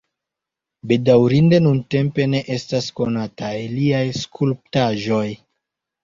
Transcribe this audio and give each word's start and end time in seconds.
Bedaŭrinde 0.91 1.57
nuntempe 1.65 2.25
ne 2.31 2.39
estas 2.55 2.87
konataj 2.99 3.51
liaj 3.75 4.01
skulptaĵoj. 4.21 5.29